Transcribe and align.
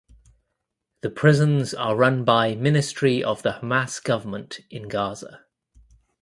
The 1.01 1.11
prisons 1.11 1.75
are 1.75 1.95
run 1.95 2.23
by 2.23 2.55
Ministry 2.55 3.23
of 3.23 3.43
the 3.43 3.59
Hamas 3.61 4.03
government 4.03 4.59
in 4.71 4.87
Gaza. 4.87 5.45